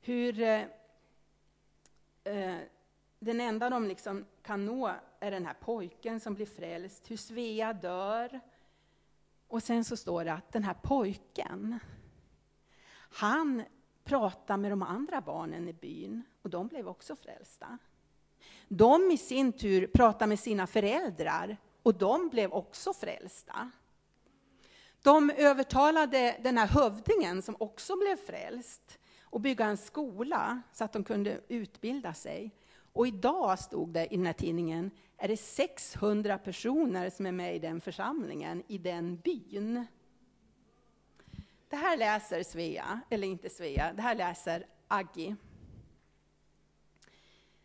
Hur 0.00 0.40
eh, 0.40 0.64
eh, 2.24 2.58
den 3.18 3.40
enda 3.40 3.70
de 3.70 3.88
liksom 3.88 4.24
kan 4.42 4.64
nå 4.64 4.94
är 5.20 5.30
den 5.30 5.46
här 5.46 5.54
pojken 5.60 6.20
som 6.20 6.34
blir 6.34 6.46
frälst, 6.46 7.10
hur 7.10 7.16
Svea 7.16 7.72
dör. 7.72 8.40
Och 9.48 9.62
sen 9.62 9.84
så 9.84 9.96
står 9.96 10.24
det 10.24 10.32
att 10.32 10.52
den 10.52 10.64
här 10.64 10.76
pojken, 10.82 11.78
han 12.94 13.62
pratar 14.04 14.56
med 14.56 14.72
de 14.72 14.82
andra 14.82 15.20
barnen 15.20 15.68
i 15.68 15.72
byn 15.72 16.22
och 16.42 16.50
de 16.50 16.68
blev 16.68 16.88
också 16.88 17.16
frälsta. 17.16 17.78
De 18.68 19.10
i 19.10 19.18
sin 19.18 19.52
tur 19.52 19.86
pratade 19.86 20.28
med 20.28 20.38
sina 20.38 20.66
föräldrar 20.66 21.56
och 21.82 21.94
de 21.94 22.28
blev 22.28 22.52
också 22.52 22.92
frälsta. 22.92 23.70
De 25.02 25.30
övertalade 25.30 26.36
den 26.42 26.58
här 26.58 26.66
hövdingen 26.66 27.42
som 27.42 27.56
också 27.58 27.96
blev 27.96 28.16
frälst 28.16 28.98
att 29.32 29.42
bygga 29.42 29.64
en 29.64 29.76
skola 29.76 30.62
så 30.72 30.84
att 30.84 30.92
de 30.92 31.04
kunde 31.04 31.40
utbilda 31.48 32.14
sig. 32.14 32.50
Och 32.92 33.06
idag, 33.06 33.58
stod 33.58 33.88
det 33.88 34.14
i 34.14 34.16
den 34.16 34.26
här 34.26 34.32
tidningen, 34.32 34.90
är 35.16 35.28
det 35.28 35.36
600 35.36 36.38
personer 36.38 37.10
som 37.10 37.26
är 37.26 37.32
med 37.32 37.56
i 37.56 37.58
den 37.58 37.80
församlingen, 37.80 38.62
i 38.68 38.78
den 38.78 39.16
byn. 39.16 39.86
Det 41.68 41.76
här 41.76 41.96
läser 41.96 42.42
Svea, 42.42 43.00
eller 43.10 43.28
inte 43.28 43.50
Svea, 43.50 43.92
det 43.92 44.02
här 44.02 44.14
läser 44.14 44.66
Aggi. 44.88 45.36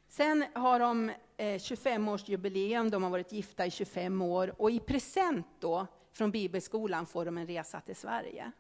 Sen 0.08 0.46
har 0.53 0.79
de 0.79 1.10
eh, 1.38 1.46
25-årsjubileum, 1.46 2.89
de 2.89 3.03
har 3.03 3.10
varit 3.10 3.32
gifta 3.32 3.65
i 3.65 3.72
25 3.72 4.22
år 4.22 4.62
och 4.62 4.72
i 4.72 4.79
present 4.79 5.48
då 5.60 5.88
från 6.18 6.32
Bibelskolan 6.32 7.06
får 7.06 7.26
de 7.26 7.38
en 7.38 7.48
resa 7.48 7.82
till 7.82 7.96
Sverige. 7.96 8.52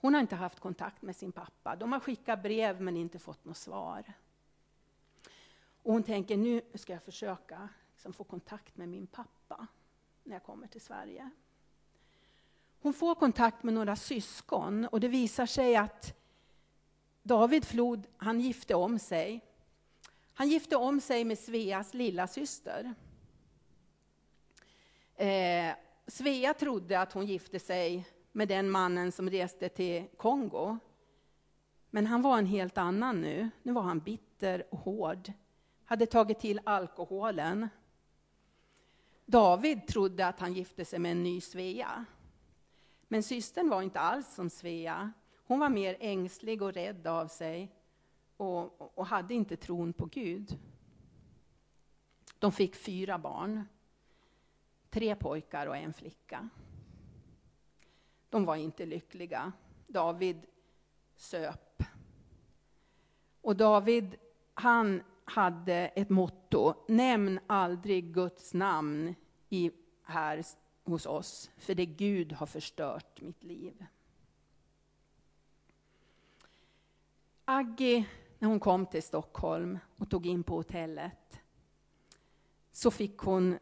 Hon 0.00 0.14
har 0.14 0.20
inte 0.20 0.36
haft 0.36 0.60
kontakt 0.60 1.02
med 1.02 1.16
sin 1.16 1.32
pappa. 1.32 1.76
De 1.76 1.92
har 1.92 2.00
skickat 2.00 2.42
brev 2.42 2.80
men 2.80 2.96
inte 2.96 3.18
fått 3.18 3.44
något 3.44 3.56
svar. 3.56 4.12
Och 5.82 5.92
hon 5.92 6.02
tänker, 6.02 6.36
nu 6.36 6.62
ska 6.74 6.92
jag 6.92 7.02
försöka 7.02 7.68
liksom, 7.92 8.12
få 8.12 8.24
kontakt 8.24 8.76
med 8.76 8.88
min 8.88 9.06
pappa 9.06 9.66
när 10.24 10.36
jag 10.36 10.42
kommer 10.42 10.66
till 10.66 10.80
Sverige. 10.80 11.30
Hon 12.80 12.94
får 12.94 13.14
kontakt 13.14 13.62
med 13.62 13.74
några 13.74 13.96
syskon 13.96 14.86
och 14.86 15.00
det 15.00 15.08
visar 15.08 15.46
sig 15.46 15.76
att 15.76 16.14
David 17.22 17.64
Flod, 17.64 18.06
han 18.16 18.40
gifte 18.40 18.74
om 18.74 18.98
sig. 18.98 19.40
Han 20.34 20.48
gifte 20.48 20.76
om 20.76 21.00
sig 21.00 21.24
med 21.24 21.38
Sveas 21.38 21.94
lilla 21.94 22.26
syster. 22.26 22.94
Eh, 25.20 25.74
Svea 26.06 26.54
trodde 26.54 27.00
att 27.00 27.12
hon 27.12 27.26
gifte 27.26 27.58
sig 27.58 28.06
med 28.32 28.48
den 28.48 28.70
mannen 28.70 29.12
som 29.12 29.30
reste 29.30 29.68
till 29.68 30.06
Kongo. 30.16 30.78
Men 31.90 32.06
han 32.06 32.22
var 32.22 32.38
en 32.38 32.46
helt 32.46 32.78
annan 32.78 33.20
nu. 33.20 33.50
Nu 33.62 33.72
var 33.72 33.82
han 33.82 34.00
bitter 34.00 34.66
och 34.70 34.78
hård. 34.78 35.32
Hade 35.84 36.06
tagit 36.06 36.40
till 36.40 36.60
alkoholen. 36.64 37.68
David 39.26 39.86
trodde 39.86 40.26
att 40.26 40.40
han 40.40 40.52
gifte 40.52 40.84
sig 40.84 40.98
med 40.98 41.12
en 41.12 41.22
ny 41.22 41.40
Svea. 41.40 42.04
Men 43.08 43.22
systern 43.22 43.68
var 43.68 43.82
inte 43.82 44.00
alls 44.00 44.34
som 44.34 44.50
Svea. 44.50 45.12
Hon 45.46 45.58
var 45.58 45.68
mer 45.68 45.96
ängslig 46.00 46.62
och 46.62 46.72
rädd 46.72 47.06
av 47.06 47.26
sig 47.26 47.74
och, 48.36 48.98
och 48.98 49.06
hade 49.06 49.34
inte 49.34 49.56
tron 49.56 49.92
på 49.92 50.06
Gud. 50.06 50.58
De 52.38 52.52
fick 52.52 52.76
fyra 52.76 53.18
barn. 53.18 53.64
Tre 54.90 55.16
pojkar 55.16 55.66
och 55.66 55.76
en 55.76 55.92
flicka. 55.92 56.48
De 58.28 58.44
var 58.44 58.56
inte 58.56 58.86
lyckliga. 58.86 59.52
David 59.86 60.46
söp. 61.16 61.82
Och 63.40 63.56
David, 63.56 64.16
han 64.54 65.02
hade 65.24 65.74
ett 65.74 66.10
motto. 66.10 66.74
Nämn 66.88 67.40
aldrig 67.46 68.14
Guds 68.14 68.54
namn 68.54 69.14
i, 69.48 69.70
här 70.02 70.44
hos 70.84 71.06
oss, 71.06 71.50
för 71.56 71.74
det 71.74 71.86
Gud 71.86 72.32
har 72.32 72.46
förstört 72.46 73.20
mitt 73.20 73.44
liv. 73.44 73.84
Aggie, 77.44 78.04
när 78.38 78.48
hon 78.48 78.60
kom 78.60 78.86
till 78.86 79.02
Stockholm 79.02 79.78
och 79.96 80.10
tog 80.10 80.26
in 80.26 80.42
på 80.42 80.56
hotellet, 80.56 81.40
så 82.72 82.90
fick 82.90 83.18
hon 83.18 83.58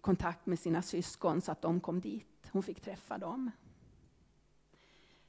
kontakt 0.00 0.46
med 0.46 0.58
sina 0.58 0.82
syskon 0.82 1.40
så 1.40 1.52
att 1.52 1.62
de 1.62 1.80
kom 1.80 2.00
dit. 2.00 2.50
Hon 2.52 2.62
fick 2.62 2.80
träffa 2.80 3.18
dem. 3.18 3.50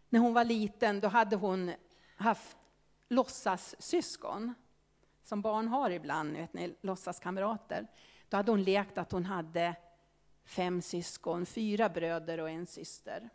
När 0.09 0.19
hon 0.19 0.33
var 0.33 0.45
liten 0.45 0.99
då 0.99 1.07
hade 1.07 1.35
hon 1.35 1.71
haft 2.15 2.57
låtsassyskon, 3.07 4.53
som 5.23 5.41
barn 5.41 5.67
har 5.67 5.89
ibland, 5.89 6.31
vet 6.37 6.53
ni, 6.53 6.75
låtsaskamrater. 6.81 7.87
Då 8.29 8.37
hade 8.37 8.51
hon 8.51 8.63
lekt 8.63 8.97
att 8.97 9.11
hon 9.11 9.25
hade 9.25 9.75
fem 10.43 10.81
syskon, 10.81 11.45
fyra 11.45 11.89
bröder 11.89 12.37
och 12.37 12.49
en 12.49 12.65
syster. 12.65 13.29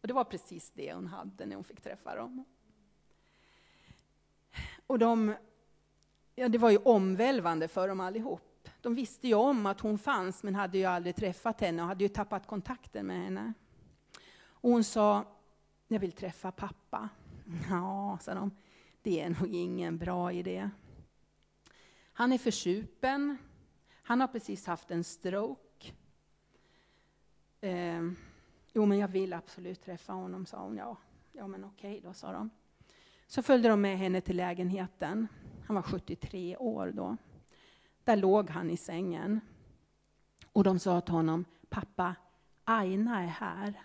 Och 0.00 0.08
det 0.08 0.14
var 0.14 0.24
precis 0.24 0.70
det 0.70 0.94
hon 0.94 1.06
hade 1.06 1.46
när 1.46 1.54
hon 1.54 1.64
fick 1.64 1.80
träffa 1.80 2.16
dem. 2.16 2.44
Och 4.86 4.98
de, 4.98 5.34
ja, 6.34 6.48
det 6.48 6.58
var 6.58 6.70
ju 6.70 6.78
omvälvande 6.78 7.68
för 7.68 7.88
dem 7.88 8.00
allihop. 8.00 8.51
De 8.82 8.94
visste 8.94 9.28
ju 9.28 9.34
om 9.34 9.66
att 9.66 9.80
hon 9.80 9.98
fanns, 9.98 10.42
men 10.42 10.54
hade 10.54 10.78
ju 10.78 10.84
aldrig 10.84 11.16
träffat 11.16 11.60
henne 11.60 11.82
och 11.82 11.88
hade 11.88 12.04
ju 12.04 12.08
tappat 12.08 12.46
kontakten 12.46 13.06
med 13.06 13.24
henne. 13.24 13.52
Och 14.44 14.70
hon 14.70 14.84
sa, 14.84 15.24
jag 15.88 16.00
vill 16.00 16.12
träffa 16.12 16.52
pappa. 16.52 17.08
Ja, 17.70 18.18
sa 18.20 18.34
de, 18.34 18.50
det 19.02 19.20
är 19.20 19.30
nog 19.30 19.54
ingen 19.54 19.98
bra 19.98 20.32
idé. 20.32 20.70
Han 22.12 22.32
är 22.32 22.38
försupen. 22.38 23.36
Han 24.02 24.20
har 24.20 24.28
precis 24.28 24.66
haft 24.66 24.90
en 24.90 25.04
stroke. 25.04 25.92
Eh, 27.60 28.02
jo, 28.72 28.86
men 28.86 28.98
jag 28.98 29.08
vill 29.08 29.32
absolut 29.32 29.82
träffa 29.82 30.12
honom, 30.12 30.46
sa 30.46 30.62
hon. 30.62 30.76
Ja, 30.76 30.96
ja 31.32 31.46
men 31.46 31.64
okej 31.64 32.00
då, 32.04 32.12
sa 32.12 32.32
de. 32.32 32.50
Så 33.26 33.42
följde 33.42 33.68
de 33.68 33.80
med 33.80 33.98
henne 33.98 34.20
till 34.20 34.36
lägenheten. 34.36 35.28
Han 35.66 35.76
var 35.76 35.82
73 35.82 36.56
år 36.56 36.92
då. 36.94 37.16
Där 38.04 38.16
låg 38.16 38.50
han 38.50 38.70
i 38.70 38.76
sängen. 38.76 39.40
Och 40.52 40.64
de 40.64 40.78
sa 40.78 41.00
till 41.00 41.14
honom, 41.14 41.44
pappa, 41.68 42.14
Aina 42.64 43.22
är 43.22 43.26
här. 43.26 43.82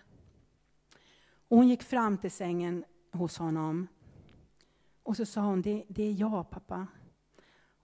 Och 1.48 1.56
hon 1.56 1.68
gick 1.68 1.82
fram 1.82 2.18
till 2.18 2.30
sängen 2.30 2.84
hos 3.12 3.38
honom. 3.38 3.88
Och 5.02 5.16
så 5.16 5.26
sa 5.26 5.40
hon, 5.40 5.62
det, 5.62 5.84
det 5.88 6.02
är 6.02 6.12
jag 6.12 6.50
pappa. 6.50 6.86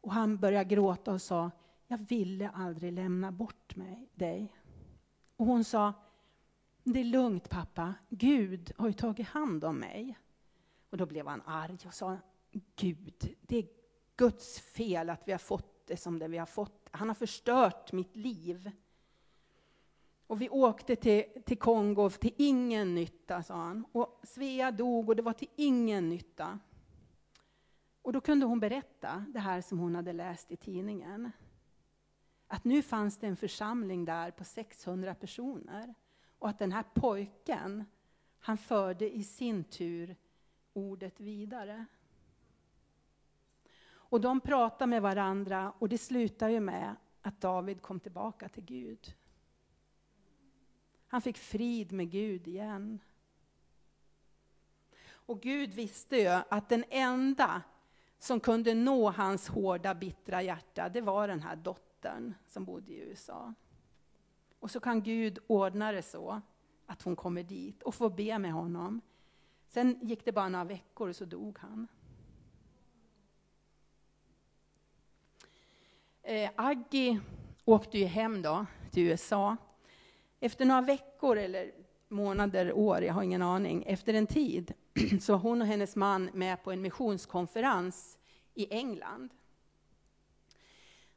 Och 0.01 0.13
han 0.13 0.39
började 0.39 0.65
gråta 0.65 1.13
och 1.13 1.23
sa, 1.23 1.51
jag 1.87 1.99
ville 1.99 2.51
aldrig 2.51 2.93
lämna 2.93 3.33
bort 3.33 3.77
mig, 3.77 4.09
dig. 4.15 4.57
Och 5.37 5.47
hon 5.47 5.65
sa, 5.65 5.93
det 6.85 7.01
är 7.01 7.05
lugnt 7.05 7.49
pappa, 7.49 7.95
Gud 8.09 8.73
har 8.79 8.87
ju 8.87 8.93
tagit 8.93 9.27
hand 9.27 9.65
om 9.65 9.77
mig. 9.77 10.19
Och 10.91 10.97
då 10.97 11.07
blev 11.07 11.27
han 11.27 11.43
arg 11.47 11.79
och 11.87 11.95
sa, 11.95 12.17
Gud, 12.77 13.37
det 13.41 13.57
är 13.57 13.67
Guds 14.17 14.61
fel 14.61 15.11
att 15.11 15.29
vi 15.29 15.33
har 15.33 15.39
fått 15.39 15.74
det 15.87 15.97
som 15.97 16.19
det 16.19 16.29
vi 16.29 16.39
har 16.39 16.47
fått. 16.47 16.89
Han 16.91 17.09
har 17.09 17.15
förstört 17.15 17.93
mitt 17.93 18.17
liv. 18.17 18.71
Och 20.27 20.43
vi 20.43 20.49
åkte 20.49 20.97
till, 20.97 21.25
till 21.45 21.59
Kongo 21.59 22.11
till 22.11 22.35
ingen 22.37 22.95
nytta, 22.95 23.43
sa 23.43 23.55
han. 23.55 23.87
Och 23.93 24.21
Svea 24.23 24.71
dog 24.71 25.09
och 25.09 25.17
det 25.17 25.23
var 25.23 25.33
till 25.33 25.51
ingen 25.57 26.09
nytta. 26.09 26.59
Och 28.03 28.13
då 28.13 28.21
kunde 28.21 28.47
hon 28.47 28.61
berätta 28.61 29.25
det 29.29 29.41
här 29.41 29.61
som 29.61 29.79
hon 29.79 29.95
hade 29.95 30.13
läst 30.13 30.51
i 30.51 30.57
tidningen. 30.57 31.31
Att 32.47 32.65
nu 32.65 32.83
fanns 32.83 33.19
det 33.19 33.27
en 33.27 33.37
församling 33.37 34.05
där 34.05 34.31
på 34.31 34.45
600 34.45 35.15
personer. 35.15 35.95
Och 36.39 36.49
att 36.49 36.59
den 36.59 36.73
här 36.73 36.85
pojken, 36.95 37.85
han 38.39 38.59
förde 38.59 39.17
i 39.17 39.25
sin 39.25 39.65
tur 39.65 40.17
ordet 40.73 41.21
vidare. 41.21 41.87
Och 44.09 44.21
de 44.21 44.41
pratar 44.41 44.87
med 44.87 45.03
varandra 45.03 45.73
och 45.79 45.89
det 45.89 45.99
slutar 45.99 46.49
ju 46.49 46.61
med 46.61 46.97
att 47.23 47.41
David 47.41 47.83
kom 47.83 48.01
tillbaka 48.01 48.49
till 48.49 48.65
Gud. 48.65 49.15
Han 51.07 51.23
fick 51.23 51.39
frid 51.39 51.93
med 51.93 52.11
Gud 52.11 52.49
igen. 52.49 53.01
Och 55.09 55.41
Gud 55.41 55.75
visste 55.75 56.17
ju 56.17 56.29
att 56.29 56.69
den 56.69 56.85
enda 56.91 57.63
som 58.19 58.41
kunde 58.41 58.75
nå 58.75 59.11
hans 59.11 59.49
hårda, 59.49 59.95
bittra 59.95 60.43
hjärta, 60.43 60.89
det 60.89 61.01
var 61.01 61.29
den 61.29 61.41
här 61.41 61.57
dottern 61.57 62.35
som 62.47 62.65
bodde 62.65 62.93
i 62.93 62.99
USA. 62.99 63.55
Och 64.59 64.71
så 64.71 64.81
kan 64.81 65.03
Gud 65.03 65.39
ordna 65.47 65.93
det 65.93 66.03
så 66.03 66.41
att 66.87 67.03
hon 67.03 67.17
kommer 67.17 67.43
dit 67.43 67.83
och 67.83 67.95
får 67.95 68.11
be 68.11 68.39
med 68.39 68.53
honom. 68.53 69.01
Sen 69.69 69.99
gick 70.03 70.25
det 70.25 70.33
bara 70.33 70.49
några 70.49 70.65
veckor 70.65 71.09
och 71.09 71.17
så 71.17 71.25
dog 71.25 71.59
han. 71.59 71.89
Eh, 76.27 76.51
Aggie 76.57 77.21
åkte 77.65 77.99
ju 77.99 78.05
hem 78.05 78.43
då 78.43 78.67
till 78.91 79.03
USA. 79.03 79.57
Efter 80.41 80.65
några 80.65 80.81
veckor 80.81 81.37
eller 81.37 81.73
månader, 82.09 82.73
år, 82.73 83.03
jag 83.03 83.15
har 83.15 83.23
ingen 83.23 83.43
aning, 83.43 83.85
efter 83.87 84.15
en 84.15 84.27
tid 84.27 84.73
så 85.21 85.33
var 85.33 85.41
hon 85.41 85.63
och 85.63 85.67
hennes 85.67 85.97
man 85.97 86.31
med 86.35 86.63
på 86.63 86.73
en 86.73 86.81
missionskonferens 86.81 88.19
i 88.55 88.75
England. 88.75 89.31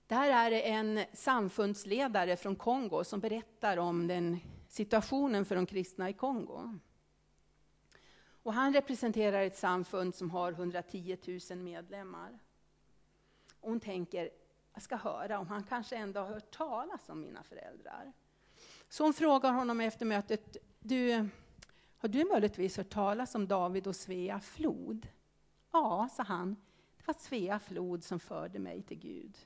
Där 0.08 0.30
är 0.30 0.52
det 0.52 0.70
en 0.70 1.00
samfundsledare 1.14 2.38
från 2.38 2.56
Kongo 2.56 3.04
som 3.04 3.20
berättar 3.20 3.78
om 3.78 4.08
den 4.08 4.40
situationen 4.68 5.46
för 5.46 5.56
de 5.56 5.66
kristna 5.66 6.10
i 6.10 6.14
Kongo. 6.14 6.80
Och 8.44 8.54
han 8.54 8.74
representerar 8.74 9.42
ett 9.42 9.58
samfund 9.58 10.16
som 10.16 10.32
har 10.32 10.52
110 10.52 11.18
000 11.50 11.60
medlemmar. 11.60 12.40
Och 13.60 13.70
hon 13.70 13.80
tänker, 13.80 14.30
ska 14.82 14.96
höra 14.96 15.40
om 15.40 15.48
han 15.48 15.64
kanske 15.64 15.96
ändå 15.96 16.20
har 16.20 16.28
hört 16.28 16.52
talas 16.52 17.10
om 17.10 17.22
mina 17.22 17.44
föräldrar. 17.44 18.14
Så 18.90 19.04
hon 19.04 19.14
frågar 19.14 19.52
honom 19.52 19.82
efter 19.82 20.06
mötet, 20.06 20.58
du, 20.80 21.30
har 21.98 22.10
du 22.10 22.26
möjligtvis 22.26 22.78
hört 22.78 22.90
talas 22.90 23.36
om 23.36 23.48
David 23.48 23.88
och 23.88 23.96
Svea 23.96 24.40
flod? 24.40 25.08
Ja, 25.72 26.10
sa 26.12 26.24
han, 26.24 26.56
det 26.98 27.08
var 27.08 27.14
Svea 27.14 27.60
flod 27.60 28.04
som 28.04 28.20
förde 28.20 28.60
mig 28.60 28.82
till 28.82 29.00
Gud. 29.00 29.38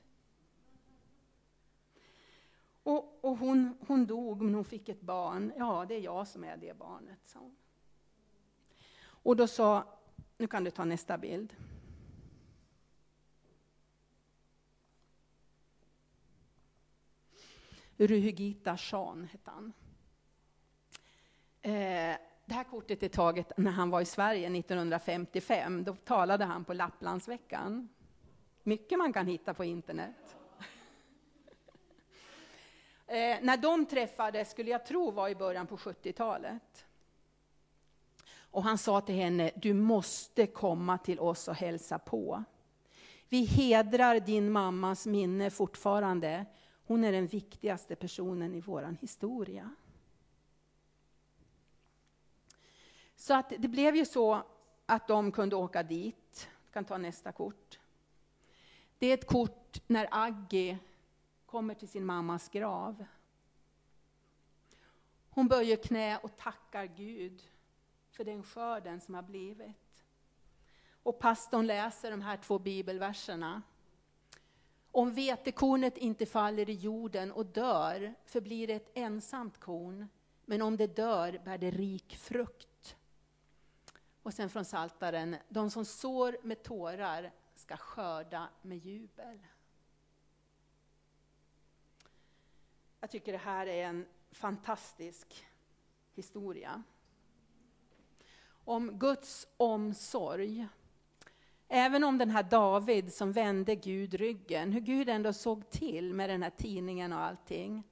Och, 2.82 3.24
och 3.24 3.36
hon, 3.38 3.76
hon 3.86 4.06
dog, 4.06 4.42
men 4.42 4.54
hon 4.54 4.64
fick 4.64 4.88
ett 4.88 5.00
barn. 5.00 5.52
Ja, 5.56 5.84
det 5.88 5.94
är 5.94 6.00
jag 6.00 6.28
som 6.28 6.44
är 6.44 6.56
det 6.56 6.78
barnet, 6.78 7.18
sa 7.24 7.38
hon. 7.38 7.56
Och 9.04 9.36
då 9.36 9.46
sa, 9.46 9.98
nu 10.38 10.46
kan 10.46 10.64
du 10.64 10.70
ta 10.70 10.84
nästa 10.84 11.18
bild. 11.18 11.54
Ruhigita 17.96 18.76
Shan 18.76 19.28
hette 19.32 19.50
han. 19.50 19.72
Eh, 21.62 22.16
det 22.44 22.54
här 22.54 22.64
kortet 22.64 23.02
är 23.02 23.08
taget 23.08 23.52
när 23.56 23.70
han 23.70 23.90
var 23.90 24.00
i 24.00 24.04
Sverige 24.04 24.58
1955. 24.58 25.84
Då 25.84 25.94
talade 25.94 26.44
han 26.44 26.64
på 26.64 26.74
Lapplandsveckan. 26.74 27.88
Mycket 28.62 28.98
man 28.98 29.12
kan 29.12 29.26
hitta 29.26 29.54
på 29.54 29.64
internet. 29.64 30.36
eh, 33.06 33.38
när 33.42 33.56
de 33.56 33.86
träffades 33.86 34.50
skulle 34.50 34.70
jag 34.70 34.86
tro 34.86 35.10
var 35.10 35.28
i 35.28 35.34
början 35.34 35.66
på 35.66 35.76
70-talet. 35.76 36.86
Och 38.36 38.62
han 38.62 38.78
sa 38.78 39.00
till 39.00 39.14
henne, 39.14 39.50
du 39.56 39.74
måste 39.74 40.46
komma 40.46 40.98
till 40.98 41.20
oss 41.20 41.48
och 41.48 41.54
hälsa 41.54 41.98
på. 41.98 42.44
Vi 43.28 43.44
hedrar 43.44 44.20
din 44.20 44.50
mammas 44.50 45.06
minne 45.06 45.50
fortfarande. 45.50 46.46
Hon 46.86 47.04
är 47.04 47.12
den 47.12 47.26
viktigaste 47.26 47.96
personen 47.96 48.54
i 48.54 48.60
vår 48.60 48.96
historia. 49.00 49.70
Så 53.16 53.34
att 53.34 53.52
det 53.58 53.68
blev 53.68 53.96
ju 53.96 54.06
så 54.06 54.42
att 54.86 55.08
de 55.08 55.32
kunde 55.32 55.56
åka 55.56 55.82
dit. 55.82 56.48
Jag 56.64 56.72
kan 56.72 56.84
ta 56.84 56.98
nästa 56.98 57.32
kort. 57.32 57.78
Det 58.98 59.06
är 59.06 59.14
ett 59.14 59.26
kort 59.26 59.82
när 59.86 60.08
Aggie 60.10 60.78
kommer 61.46 61.74
till 61.74 61.88
sin 61.88 62.04
mammas 62.04 62.48
grav. 62.48 63.04
Hon 65.30 65.48
böjer 65.48 65.76
knä 65.76 66.18
och 66.18 66.36
tackar 66.36 66.84
Gud 66.84 67.42
för 68.10 68.24
den 68.24 68.42
skörden 68.42 69.00
som 69.00 69.14
har 69.14 69.22
blivit. 69.22 70.04
Och 71.02 71.18
pastorn 71.18 71.66
läser 71.66 72.10
de 72.10 72.22
här 72.22 72.36
två 72.36 72.58
bibelverserna. 72.58 73.62
Om 74.94 75.14
vetekornet 75.14 75.96
inte 75.96 76.26
faller 76.26 76.70
i 76.70 76.72
jorden 76.72 77.32
och 77.32 77.46
dör 77.46 78.14
förblir 78.24 78.66
det 78.66 78.74
ett 78.74 78.90
ensamt 78.94 79.58
korn, 79.58 80.08
men 80.44 80.62
om 80.62 80.76
det 80.76 80.86
dör 80.86 81.40
bär 81.44 81.58
det 81.58 81.70
rik 81.70 82.16
frukt. 82.16 82.96
Och 84.22 84.34
sen 84.34 84.50
från 84.50 84.64
Saltaren, 84.64 85.36
de 85.48 85.70
som 85.70 85.84
sår 85.84 86.36
med 86.42 86.62
tårar 86.62 87.32
ska 87.54 87.76
skörda 87.76 88.48
med 88.62 88.78
jubel. 88.78 89.38
Jag 93.00 93.10
tycker 93.10 93.32
det 93.32 93.38
här 93.38 93.66
är 93.66 93.84
en 93.84 94.06
fantastisk 94.30 95.46
historia. 96.14 96.82
Om 98.64 98.98
Guds 98.98 99.48
omsorg. 99.56 100.68
Även 101.74 102.04
om 102.04 102.18
den 102.18 102.30
här 102.30 102.42
David 102.42 103.12
som 103.12 103.32
vände 103.32 103.74
Gud 103.74 104.14
ryggen, 104.14 104.72
hur 104.72 104.80
Gud 104.80 105.08
ändå 105.08 105.32
såg 105.32 105.70
till 105.70 106.14
med 106.14 106.30
den 106.30 106.42
här 106.42 106.50
tidningen 106.50 107.12
och 107.12 107.18
allting. 107.18 107.82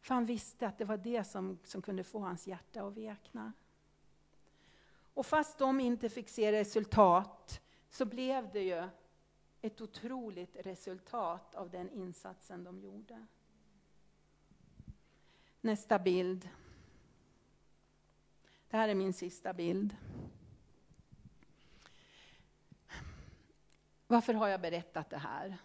För 0.00 0.14
han 0.14 0.26
visste 0.26 0.66
att 0.66 0.78
det 0.78 0.84
var 0.84 0.96
det 0.96 1.24
som, 1.24 1.58
som 1.64 1.82
kunde 1.82 2.04
få 2.04 2.18
hans 2.18 2.46
hjärta 2.46 2.82
att 2.82 2.96
vekna. 2.96 3.52
Och 5.14 5.26
fast 5.26 5.58
de 5.58 5.80
inte 5.80 6.08
fick 6.08 6.28
se 6.28 6.52
resultat 6.52 7.60
så 7.90 8.04
blev 8.04 8.52
det 8.52 8.62
ju 8.62 8.88
ett 9.60 9.80
otroligt 9.80 10.56
resultat 10.66 11.54
av 11.54 11.70
den 11.70 11.90
insatsen 11.90 12.64
de 12.64 12.80
gjorde. 12.80 13.26
Nästa 15.60 15.98
bild. 15.98 16.48
Det 18.70 18.76
här 18.76 18.88
är 18.88 18.94
min 18.94 19.12
sista 19.12 19.52
bild. 19.52 19.96
Varför 24.14 24.34
har 24.34 24.48
jag 24.48 24.60
berättat 24.60 25.10
det 25.10 25.18
här? 25.18 25.56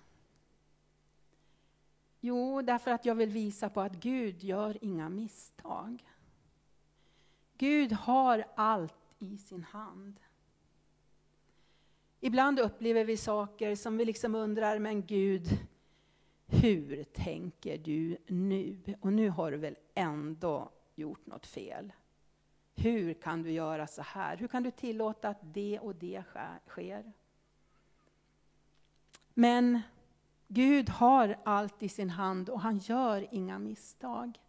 Jo, 2.19 2.61
därför 2.61 2.91
att 2.91 3.05
jag 3.05 3.15
vill 3.15 3.29
visa 3.29 3.69
på 3.69 3.81
att 3.81 3.95
Gud 3.95 4.43
gör 4.43 4.77
inga 4.81 5.09
misstag. 5.09 6.05
Gud 7.57 7.91
har 7.91 8.45
allt 8.55 9.15
i 9.19 9.37
sin 9.37 9.63
hand. 9.63 10.19
Ibland 12.19 12.59
upplever 12.59 13.05
vi 13.05 13.17
saker 13.17 13.75
som 13.75 13.97
vi 13.97 14.05
liksom 14.05 14.35
undrar, 14.35 14.79
men 14.79 15.05
Gud, 15.05 15.47
hur 16.45 17.03
tänker 17.03 17.77
du 17.77 18.17
nu? 18.27 18.79
Och 19.01 19.13
nu 19.13 19.29
har 19.29 19.51
du 19.51 19.57
väl 19.57 19.77
ändå 19.93 20.71
gjort 20.95 21.25
något 21.25 21.45
fel? 21.45 21.93
Hur 22.75 23.13
kan 23.13 23.43
du 23.43 23.51
göra 23.51 23.87
så 23.87 24.01
här? 24.01 24.37
Hur 24.37 24.47
kan 24.47 24.63
du 24.63 24.71
tillåta 24.71 25.29
att 25.29 25.53
det 25.53 25.79
och 25.79 25.95
det 25.95 26.23
sker? 26.67 27.13
Men 29.39 29.81
Gud 30.47 30.89
har 30.89 31.39
allt 31.45 31.83
i 31.83 31.89
sin 31.89 32.09
hand 32.09 32.49
och 32.49 32.61
han 32.61 32.77
gör 32.77 33.27
inga 33.31 33.59
misstag. 33.59 34.39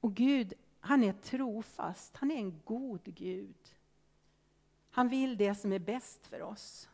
Och 0.00 0.14
Gud, 0.14 0.54
han 0.80 1.04
är 1.04 1.12
trofast, 1.12 2.16
han 2.16 2.30
är 2.30 2.36
en 2.36 2.60
god 2.64 3.00
Gud. 3.04 3.74
Han 4.90 5.08
vill 5.08 5.36
det 5.36 5.54
som 5.54 5.72
är 5.72 5.78
bäst 5.78 6.26
för 6.26 6.42
oss. 6.42 6.88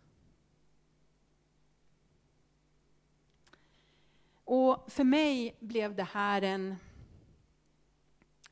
Och 4.44 4.92
för 4.92 5.04
mig 5.04 5.56
blev 5.61 5.94
det 5.94 6.02
här 6.02 6.42
en, 6.42 6.76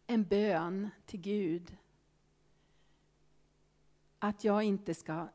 en 0.06 0.24
bön 0.24 0.90
till 1.06 1.20
Gud. 1.20 1.76
Att 4.18 4.44
jag 4.44 4.62
inte 4.62 4.94
ska 4.94 5.28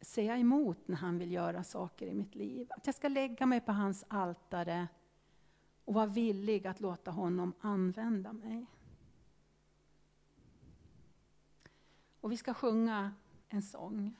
säga 0.00 0.36
emot 0.36 0.88
när 0.88 0.96
han 0.96 1.18
vill 1.18 1.32
göra 1.32 1.64
saker 1.64 2.06
i 2.06 2.14
mitt 2.14 2.34
liv. 2.34 2.66
Att 2.70 2.86
jag 2.86 2.94
ska 2.94 3.08
lägga 3.08 3.46
mig 3.46 3.60
på 3.60 3.72
hans 3.72 4.04
altare 4.08 4.88
och 5.84 5.94
vara 5.94 6.06
villig 6.06 6.66
att 6.66 6.80
låta 6.80 7.10
honom 7.10 7.52
använda 7.60 8.32
mig. 8.32 8.66
Och 12.20 12.32
vi 12.32 12.36
ska 12.36 12.54
sjunga 12.54 13.14
en 13.48 13.62
sång. 13.62 14.16